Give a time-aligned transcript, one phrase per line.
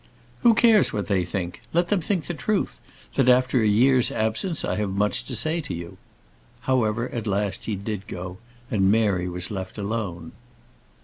[0.39, 1.61] "Who cares what they think?
[1.73, 2.79] Let them think the truth:
[3.13, 5.97] that after a year's absence, I have much to say to you."
[6.61, 8.39] However, at last, he did go,
[8.71, 10.31] and Mary was left alone.